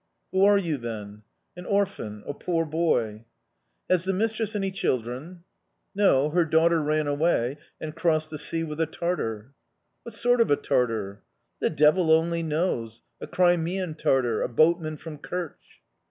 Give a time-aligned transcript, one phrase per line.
[0.31, 1.21] "Who are you, then?"
[1.55, 3.25] "An orphan a poor boy."
[3.87, 5.43] "Has the mistress any children?"
[5.93, 9.53] "No, her daughter ran away and crossed the sea with a Tartar."
[10.01, 11.21] "What sort of a Tartar?"
[11.59, 13.03] "The devil only knows!
[13.21, 15.83] A Crimean Tartar, a boatman from Kerch."